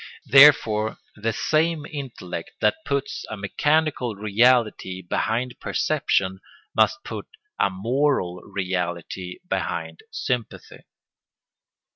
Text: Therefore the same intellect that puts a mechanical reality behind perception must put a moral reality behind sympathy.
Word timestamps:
Therefore 0.25 0.97
the 1.15 1.31
same 1.31 1.85
intellect 1.85 2.53
that 2.59 2.83
puts 2.85 3.23
a 3.29 3.37
mechanical 3.37 4.15
reality 4.15 5.03
behind 5.03 5.53
perception 5.59 6.39
must 6.75 7.03
put 7.03 7.27
a 7.59 7.69
moral 7.69 8.41
reality 8.43 9.37
behind 9.47 9.99
sympathy. 10.09 10.85